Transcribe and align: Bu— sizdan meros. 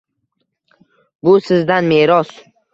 Bu— 1.29 1.37
sizdan 1.51 1.93
meros. 1.95 2.37